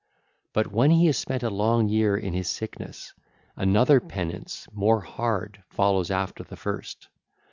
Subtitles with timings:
[0.51, 3.13] But when he has spent a long year in his sickness,
[3.55, 7.07] another penance and an harder follows after the first.